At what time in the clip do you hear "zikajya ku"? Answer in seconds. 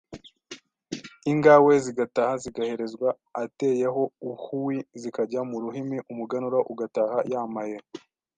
5.01-5.57